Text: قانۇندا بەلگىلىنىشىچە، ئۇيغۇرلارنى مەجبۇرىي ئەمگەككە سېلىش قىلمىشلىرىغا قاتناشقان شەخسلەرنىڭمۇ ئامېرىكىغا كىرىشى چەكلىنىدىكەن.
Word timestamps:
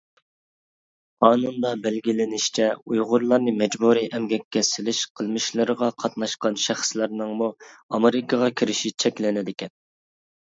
قانۇندا 1.23 1.71
بەلگىلىنىشىچە، 1.81 2.69
ئۇيغۇرلارنى 2.93 3.51
مەجبۇرىي 3.59 4.07
ئەمگەككە 4.19 4.63
سېلىش 4.69 5.01
قىلمىشلىرىغا 5.19 5.89
قاتناشقان 6.05 6.57
شەخسلەرنىڭمۇ 6.63 7.51
ئامېرىكىغا 7.99 8.49
كىرىشى 8.63 8.93
چەكلىنىدىكەن. 9.05 9.75